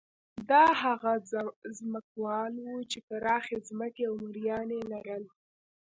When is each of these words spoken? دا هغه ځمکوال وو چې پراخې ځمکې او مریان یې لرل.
دا 0.49 0.63
هغه 0.83 1.13
ځمکوال 1.77 2.53
وو 2.65 2.77
چې 2.91 2.97
پراخې 3.07 3.57
ځمکې 3.69 4.03
او 4.09 4.15
مریان 4.25 4.67
یې 4.75 4.83
لرل. 4.93 5.23